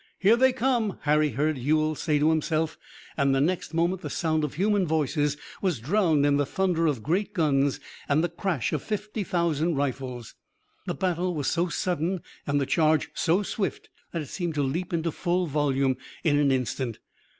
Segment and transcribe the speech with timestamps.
[0.17, 2.75] "Here they come!" Harry heard Ewell say to himself,
[3.15, 7.03] and the next moment the sound of human voices was drowned in the thunder of
[7.03, 10.33] great guns and the crash of fifty thousand rifles.
[10.87, 14.91] The battle was so sudden and the charge so swift that it seemed to leap
[14.91, 16.97] into full volume in an instant.